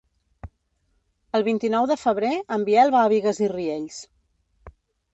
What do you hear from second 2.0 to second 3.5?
febrer en Biel va a Bigues